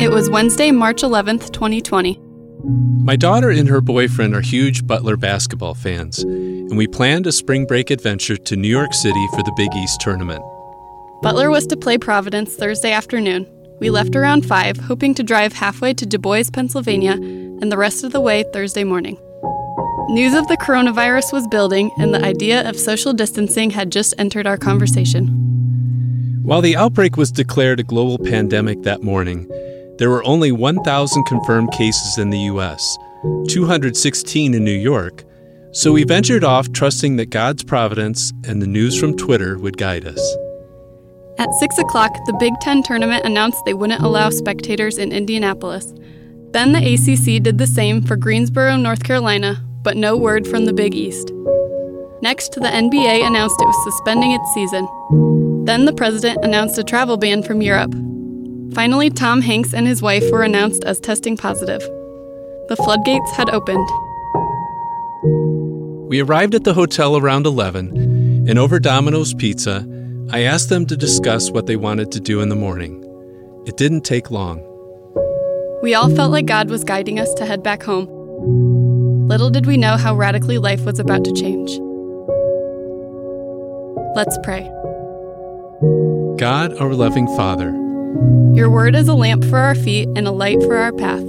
[0.00, 2.18] It was Wednesday, March 11th, 2020.
[3.04, 7.64] My daughter and her boyfriend are huge Butler basketball fans, and we planned a spring
[7.64, 10.42] break adventure to New York City for the Big East tournament.
[11.22, 13.46] Butler was to play Providence Thursday afternoon.
[13.78, 18.02] We left around 5, hoping to drive halfway to Du Bois, Pennsylvania, and the rest
[18.02, 19.16] of the way Thursday morning.
[20.08, 24.46] News of the coronavirus was building, and the idea of social distancing had just entered
[24.46, 25.40] our conversation.
[26.42, 29.48] While the outbreak was declared a global pandemic that morning,
[29.98, 32.96] there were only 1,000 confirmed cases in the U.S.,
[33.48, 35.24] 216 in New York,
[35.72, 40.04] so we ventured off trusting that God's providence and the news from Twitter would guide
[40.04, 40.36] us.
[41.38, 45.92] At 6 o'clock, the Big Ten tournament announced they wouldn't allow spectators in Indianapolis.
[46.52, 50.72] Then the ACC did the same for Greensboro, North Carolina, but no word from the
[50.72, 51.32] Big East.
[52.22, 55.64] Next, the NBA announced it was suspending its season.
[55.64, 57.92] Then the president announced a travel ban from Europe.
[58.74, 61.80] Finally, Tom Hanks and his wife were announced as testing positive.
[62.68, 63.86] The floodgates had opened.
[66.08, 69.86] We arrived at the hotel around 11, and over Domino's Pizza,
[70.30, 73.00] I asked them to discuss what they wanted to do in the morning.
[73.66, 74.60] It didn't take long.
[75.82, 78.08] We all felt like God was guiding us to head back home.
[79.28, 81.70] Little did we know how radically life was about to change.
[84.16, 84.62] Let's pray.
[86.38, 87.72] God, our loving Father,
[88.54, 91.24] Your word is a lamp for our feet and a light for our path.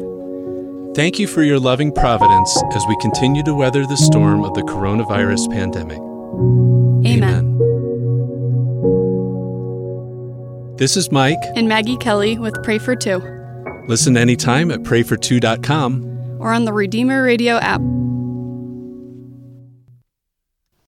[0.95, 4.61] thank you for your loving providence as we continue to weather the storm of the
[4.61, 5.97] coronavirus pandemic.
[7.05, 7.51] Amen.
[10.77, 11.39] This is Mike.
[11.55, 13.19] And Maggie Kelly with Pray for Two,
[13.87, 16.37] Listen anytime at prayfor2.com.
[16.39, 17.81] or on the Redeemer Radio app.